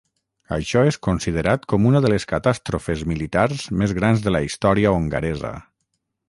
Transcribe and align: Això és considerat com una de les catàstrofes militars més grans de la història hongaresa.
Això 0.55 0.81
és 0.91 0.95
considerat 1.07 1.67
com 1.73 1.85
una 1.89 2.01
de 2.05 2.11
les 2.13 2.25
catàstrofes 2.31 3.05
militars 3.13 3.67
més 3.83 3.95
grans 3.99 4.25
de 4.25 4.35
la 4.37 4.43
història 4.49 4.97
hongaresa. 4.97 5.55